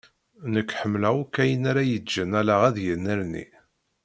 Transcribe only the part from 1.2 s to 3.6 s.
akk ayen ara iǧǧen allaɣ ad yennerni.